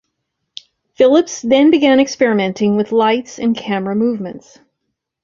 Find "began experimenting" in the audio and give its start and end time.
1.69-2.75